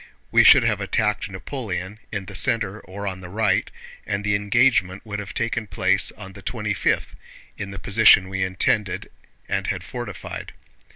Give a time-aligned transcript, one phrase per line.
[0.31, 3.69] We should have attacked Napoleon in the center or on the right,
[4.03, 7.13] and the engagement would have taken place on the twenty fifth,
[7.55, 9.11] in the position we intended
[9.47, 10.53] and had fortified.